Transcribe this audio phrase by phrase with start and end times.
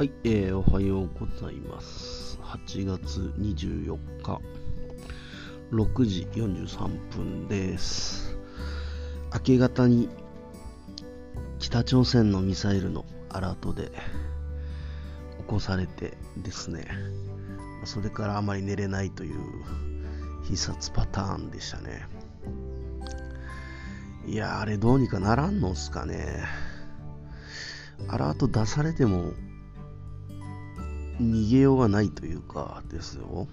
[0.00, 2.38] はい、えー、おはようございます。
[2.42, 4.40] 8月24日、
[5.72, 8.34] 6時43分です。
[9.34, 10.08] 明け方に
[11.58, 13.92] 北朝鮮のミサイルのアラートで
[15.36, 16.88] 起こされてですね、
[17.84, 19.38] それからあまり寝れないという
[20.44, 22.06] 必殺パターンでしたね。
[24.26, 26.46] いや、あれどうにかならんのっすかね。
[28.08, 29.34] アラート出されても
[31.20, 33.46] 逃げようがないというかですよ。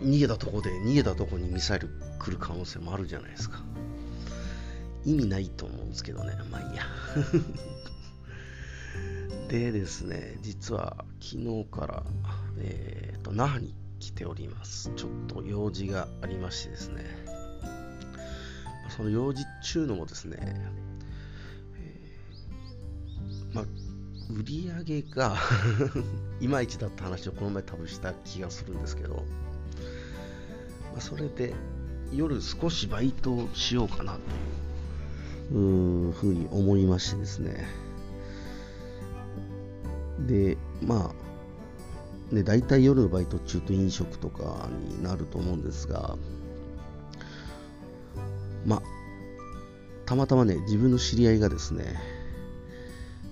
[0.00, 3.62] うん、逃げたとこで逃げたとこにミサイル来る可能性もあるじゃないですか。
[5.04, 6.34] 意味ないと思うんですけどね。
[6.50, 6.82] まあいいや。
[9.48, 12.04] でですね、実は昨日から、
[12.58, 14.90] えー、と那覇に来ております。
[14.96, 17.04] ちょっと用事がありましてですね。
[18.96, 23.64] その用事っちゅうのもですね、えーまあ、
[24.30, 25.36] 売り上げが
[26.40, 31.54] いまいちだった話をこの前多分した気がするんですけど、まあ、それで
[32.12, 34.18] 夜少しバイトをしようかな
[35.50, 37.66] というふうに思いましてですね。
[40.26, 41.12] でま
[42.32, 46.16] あね大体夜のバイト中と飲食とかになると思うんですが
[48.64, 48.82] まあ
[50.06, 52.15] たまたまね自分の知り合いがですね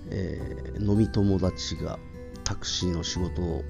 [0.09, 1.97] えー飲み友達が
[2.43, 3.63] タクシーの仕事を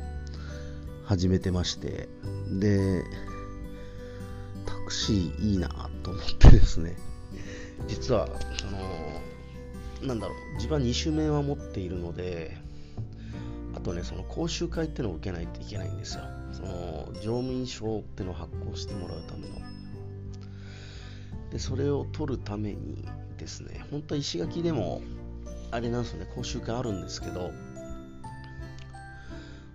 [1.06, 2.10] 始めてまして
[2.60, 3.04] で
[4.66, 5.70] タクシーいいな
[6.04, 6.96] と思ってですね。
[7.88, 8.28] 実は
[8.60, 12.58] そのなんだろう自分は2周目は持っているので
[13.76, 16.24] あとねその講習会ってのを受けないといけないんですよ。
[16.52, 19.56] その乗務員証ってのを発行してもらうための。
[21.52, 25.02] でそれを取るためにですね本当は石垣でも
[25.76, 27.52] あれなんですよね講習会あるんですけど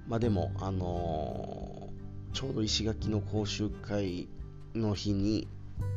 [0.09, 1.81] まあでもあのー
[2.33, 4.29] ちょうど石垣の講習会
[4.75, 5.49] の日に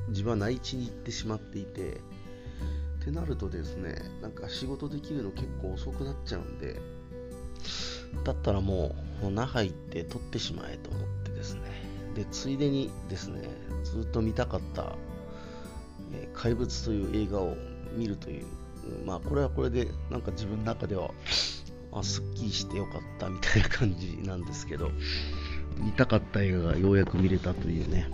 [0.10, 2.02] 自分は内地に行ってしまっていて
[3.02, 6.82] ってなるとですねなんか仕事できるの結構遅くなっちゃうんで
[8.24, 11.62] だったらもう那覇行って撮ってしまえと思ってですね。
[12.16, 13.48] でついでにですね
[13.84, 14.96] ずっと見たかった
[16.14, 17.56] えー怪物という映画を
[17.96, 18.46] 見るという、
[19.06, 21.12] まあこれはこれでなんか自分の中では
[21.92, 24.92] あすっきりしてよかったみたいな感じなんですけど
[25.78, 28.10] 見たかった映画がようやく見れたというね、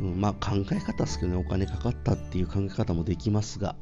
[0.00, 3.76] うん、まあ考え方ですけどねお金かかったっていう考え方もできますが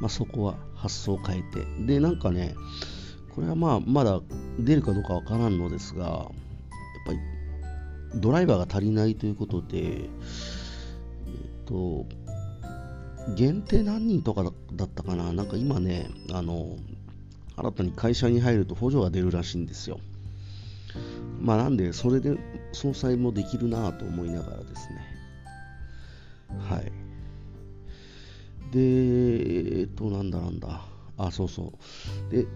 [0.00, 1.66] まあそこは発想を変えて。
[1.86, 2.54] でなんかね
[3.34, 4.20] これはまあまだ
[4.58, 6.26] 出るかどうかわからんのですがやっ
[7.06, 7.18] ぱり
[8.16, 10.08] ドライバーが足りないということでえっ
[11.66, 12.04] と
[13.34, 14.50] 限定何人とかだ
[14.84, 15.32] ったかな？
[15.32, 16.76] なんか今ねあの
[17.56, 20.00] 新たに会社に入ると補助が出るらしいんですよ。
[21.40, 22.36] まあなんでそれで
[22.72, 25.00] 総裁もできるなと思いながらですね。
[26.68, 26.92] はい。
[28.72, 30.82] でえっとなんだなんだ。
[31.16, 31.72] あそうそ
[32.30, 32.34] う。
[32.34, 32.46] で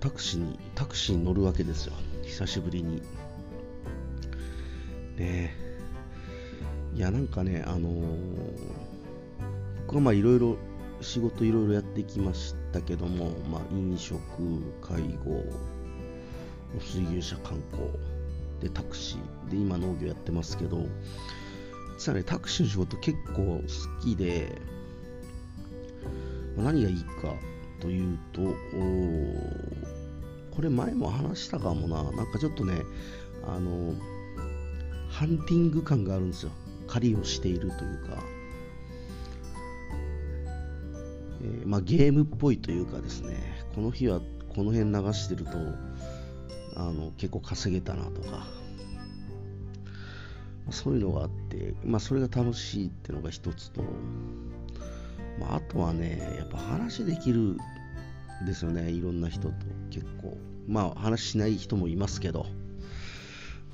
[0.00, 1.92] タクシーにタクシーに乗るわけですよ。
[2.24, 3.02] 久しぶりに。
[5.16, 5.54] ね
[6.94, 8.91] いやなんかねあのー
[9.96, 10.56] はまあいろいろ
[11.00, 14.20] 仕事いろいろやってきましたけども、まあ、飲食、
[14.80, 15.44] 介護、
[16.80, 17.88] 水牛車観光、
[18.60, 20.86] でタクシー、で今農業やってますけど、
[21.98, 24.60] 実はね、タクシーの仕事結構好きで、
[26.56, 27.34] 何がいいか
[27.80, 28.40] というと、
[30.54, 32.82] これ前も話したかもな、なんかちょっとね、
[33.44, 33.94] あの、
[35.08, 36.52] ハンティング感があるんですよ。
[36.86, 38.22] 狩りをしているというか、
[41.42, 43.36] えーまあ、ゲームっぽいというかですね、
[43.74, 44.20] この日は
[44.54, 45.50] この辺流してると、
[46.76, 48.46] あの結構稼げたなとか、
[50.70, 53.82] そういうのがあって、まあ、それが楽しいっていうのが一つと、
[55.40, 57.56] まあ、あとはね、やっぱ話できる
[58.46, 59.54] ですよね、いろんな人と
[59.90, 60.36] 結構。
[60.68, 62.46] まあ、話しない人もいますけど、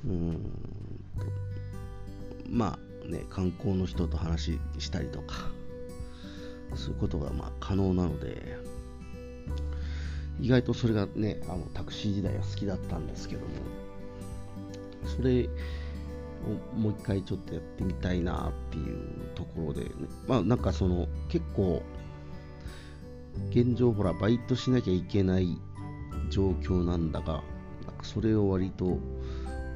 [0.05, 0.39] うん
[2.49, 5.51] まあね、観光の人と話したりとか、
[6.75, 8.57] そういうことがまあ可能なので、
[10.41, 13.47] 意外とそれがね、あのタクシー時代は好きだったんですけども、
[15.17, 15.49] それ
[16.45, 19.89] をもう一回ちょっとやってみたいなっていうところで、ね、
[20.27, 21.83] まあなんかその結構、
[23.49, 25.57] 現状ほら、バイトしなきゃいけない
[26.29, 27.43] 状況なんだが、
[27.85, 28.97] なんかそれを割と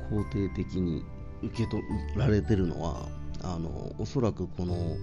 [0.09, 1.03] 肯定的に
[1.41, 1.83] 受け取
[2.15, 3.07] られてるのは、
[3.43, 4.95] あのおそらくこの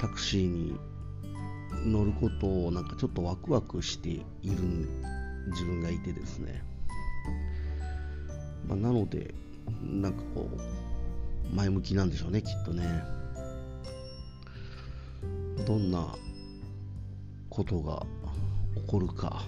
[0.00, 0.76] タクシーに
[1.84, 4.88] 乗ることをなんかちょっとワクワクしている
[5.50, 6.62] 自分がいてですね、
[8.66, 9.34] まあ、なので
[9.82, 13.18] なんかこう前向きなんでしょうねきっとね。
[15.66, 16.14] どんな
[17.50, 18.06] ことが
[18.76, 19.42] 起こるか。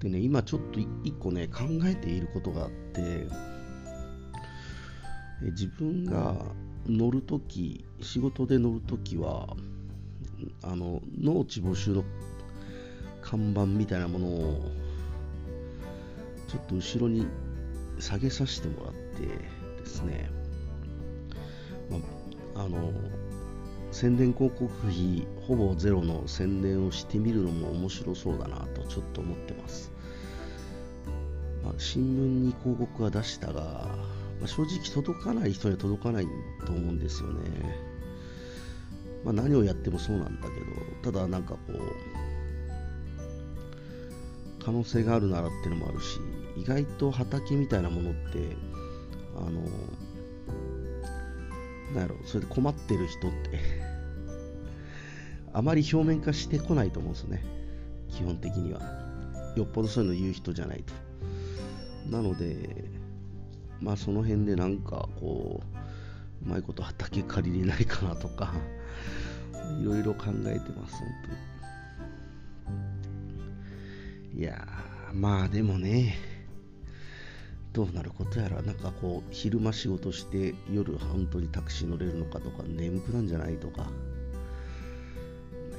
[0.00, 3.26] でね今ちょっと一個ね考えていることがあって
[5.42, 6.36] 自分が
[6.86, 9.56] 乗るとき仕事で乗るときは
[10.62, 12.04] あの農地募集の
[13.22, 14.72] 看板みたいなものを
[16.48, 17.26] ちょっと後ろに
[17.98, 20.30] 下げさせてもらってですね、
[21.90, 22.92] まあの
[23.90, 29.90] 宣伝広告費ほぼゼロの宣伝をしてみるのも面白そうだなとちょっと思ってます、
[31.64, 32.06] まあ、新聞
[32.46, 33.62] に広告は出したが、
[34.40, 36.26] まあ、正直届かない人には届かない
[36.66, 37.40] と思うんですよね、
[39.24, 40.60] まあ、何をやってもそうなんだけ
[41.08, 41.82] どただなんかこう
[44.64, 46.20] 可能性があるならっていうのもあるし
[46.56, 48.56] 意外と畑みたいなものって
[49.36, 49.62] あの
[51.94, 53.60] なんやろそれで困ってる人って
[55.52, 57.44] あまり表面化してこないと思うんですよね。
[58.10, 58.80] 基本的には。
[59.56, 60.92] よっぽどそういうの言う人じゃないと。
[62.10, 62.90] なので
[63.80, 65.62] まあその辺でなんかこ
[66.42, 68.52] ううまいこと畑借りれないかなとか
[69.80, 71.08] いろいろ考えてます本
[74.32, 74.40] 当に。
[74.40, 74.66] いや
[75.12, 76.16] まあでもね
[77.78, 83.86] どうなることやら、なんかこう、昼間仕事して夜本当にタクシー乗れるのかとか、眠くなんじゃないとか、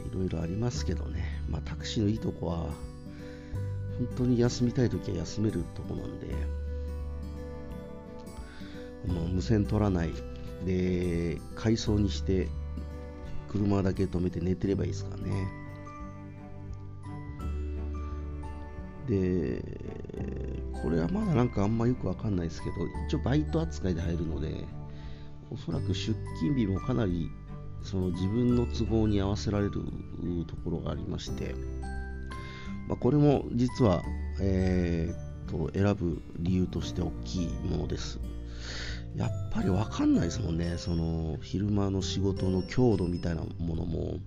[0.09, 6.27] いろいろありますけどね、まあタクシーのいいとこは、本当に休みたい時は休めるとこなんで、
[9.07, 10.13] もう無線取らない、
[10.65, 12.47] で、階層にして、
[13.51, 15.47] 車だけ止めて寝てればいいですからね。
[19.07, 19.63] で、
[20.81, 22.75] これはまだなんかあんまよくわかんないですけど、
[23.07, 24.65] 一応バイト扱いで入るので、
[25.51, 27.29] おそらく出勤日もかなり
[27.83, 29.71] その自分の都合に合わせられる
[30.47, 31.55] ところがありまして、
[32.87, 34.03] まあ、これも実は、
[34.39, 38.19] えー、と選ぶ理由として大きいものです。
[39.15, 44.19] やっぱりわかんないですもんね、その昼間の仕事の強度みたいなものも、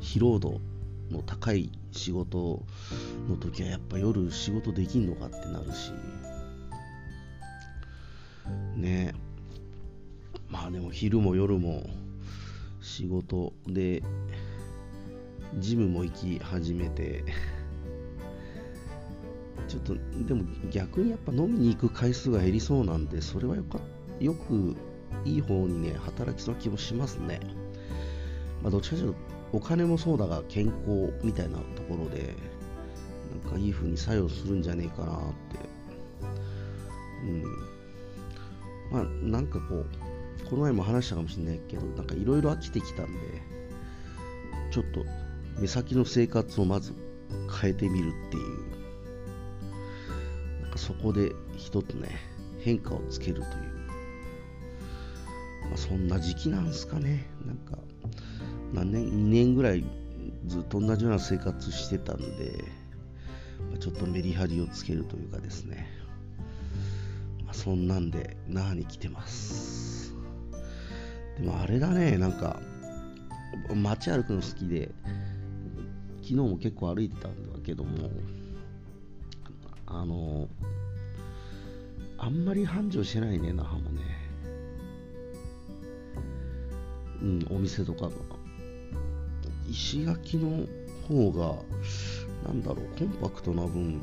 [0.00, 0.60] 疲労度
[1.10, 2.64] の高い仕事
[3.28, 5.92] の時はやっぱ夜仕事できんのかってなるし。
[8.76, 9.14] ね。
[10.48, 11.84] まあでも昼も夜も
[12.80, 14.02] 仕事で
[15.58, 17.24] ジムも行き始めて
[19.66, 19.94] ちょっと
[20.26, 23.97] でも逆にやっぱ飲みに行く回数が減りそうなんでそれはよかった。
[24.20, 24.76] よく
[25.24, 27.40] いい方にね働きそうな気もしますね。
[28.62, 29.18] まあどっちかというと
[29.52, 32.34] お金もそうだが健康みたいなところで
[33.42, 35.58] なんかいい風に作用するんじゃねえかなって。
[37.24, 37.42] うん。
[38.90, 39.86] まあなんかこう
[40.48, 43.18] この前も話したかもしれないけどなんかいろいろ飽きてきたんで
[44.70, 45.04] ちょっと
[45.60, 46.94] 目先の生活をまず
[47.60, 48.68] 変えてみるっていう。
[50.62, 52.20] なんかそこで一つね
[52.60, 53.46] 変化をつけるという、
[55.68, 57.78] まあ、そんな時期なんすかねなんか
[58.72, 59.84] 何年、2年ぐらい
[60.46, 62.64] ずっと同じような生活してたんで、
[63.70, 65.86] まあちょっとメリハリをつけるというかですね、
[67.44, 70.14] まあ、そんなんで、那覇に来てます。
[71.38, 72.60] でもあれだね、なんか、
[73.74, 74.90] 街歩くの好きで、
[76.22, 78.10] 昨日も結構歩いてたんだけども、
[79.86, 80.48] あの、
[82.18, 84.27] あんまり繁盛してないね、那覇もね。
[87.22, 88.10] うん、お店とかが。
[89.68, 90.66] 石垣の
[91.06, 91.54] 方が、
[92.46, 94.00] なんだろう、コンパクトな分、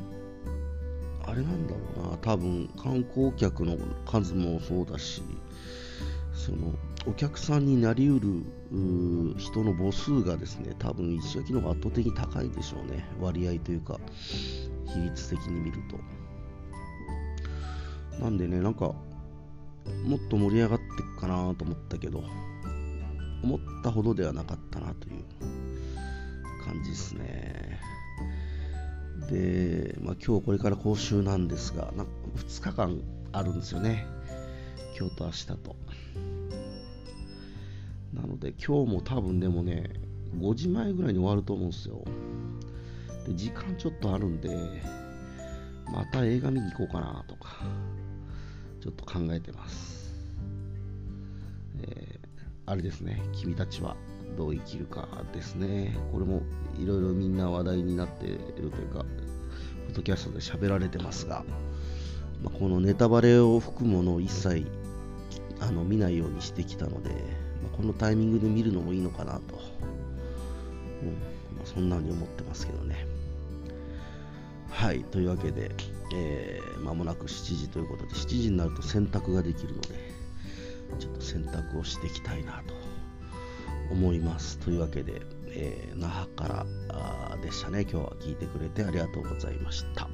[1.24, 5.24] あれなんだろうな、多分観光客の数もそうだし、
[6.34, 6.74] その
[7.08, 8.44] お客さんになりうる
[9.38, 14.00] 人の母数がですね、多分石垣の方が圧倒的に高いでしょうね、割合というか、
[14.88, 15.98] 比率的に見ると。
[18.20, 18.94] なんでね、なんか、
[20.06, 22.24] もっと盛り上がっていくかなと思ったけど、
[23.46, 25.24] 思ったほどではなかったなという
[26.66, 27.80] 感じですね。
[29.30, 34.08] で、まあ、今日これから講習なんですが、なんか2日間あるんですよね。
[35.00, 35.76] 今日と明日と。
[38.14, 39.92] なので今日も多分でもね、
[40.40, 42.04] 5時前ぐらいに終わると思うんですよ。
[43.28, 44.50] で、時間ちょっとあるんで、
[45.94, 47.58] また映画見に行こうかなとか、
[48.82, 50.05] ちょっと考えてます。
[52.68, 53.96] あれですね、君たちは
[54.38, 55.96] どう生きるかですね。
[56.12, 56.42] これも
[56.80, 59.06] いろいろみんな話題になっているというか、ポ
[59.92, 61.44] ッドキャストで喋られてますが、
[62.44, 64.66] まあ、このネタバレを含むものを一切
[65.60, 69.56] あの見ないようにしてきたので、まあ、このタイミングで見るのもいいのかなと、
[71.04, 71.10] うん
[71.58, 73.08] まあ、そんなに思ってますけどね。
[74.72, 75.72] はい、というわけで、
[76.14, 80.16] えー、間もなく7時ということで、7時になると洗濯ができるので、
[81.00, 82.74] ちょっと選択をしていきたいなと
[83.92, 84.58] 思います。
[84.60, 87.82] というわけで、えー、那覇からでしたね。
[87.82, 90.10] 今日は聞いてくれてありがとうございました。